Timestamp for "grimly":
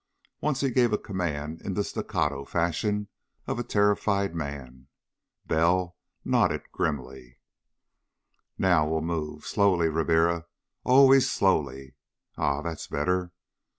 6.71-7.37